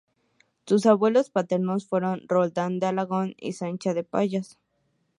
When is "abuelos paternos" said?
0.87-1.85